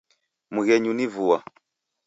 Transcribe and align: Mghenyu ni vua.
Mghenyu 0.55 0.93
ni 0.95 1.05
vua. 1.13 1.37